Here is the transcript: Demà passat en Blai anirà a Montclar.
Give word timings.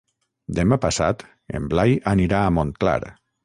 Demà 0.59 0.79
passat 0.85 1.21
en 1.59 1.69
Blai 1.75 1.95
anirà 2.15 2.43
a 2.47 2.51
Montclar. 2.59 3.01